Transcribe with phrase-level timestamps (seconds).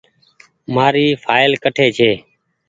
[0.75, 2.11] مآريِ ڦآئل ڪٺ ڇي۔